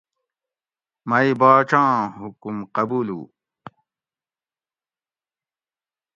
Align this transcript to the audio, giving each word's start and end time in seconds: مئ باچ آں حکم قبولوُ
مئ 1.09 1.29
باچ 1.39 1.71
آں 1.81 1.95
حکم 2.19 2.57
قبولوُ 2.75 3.21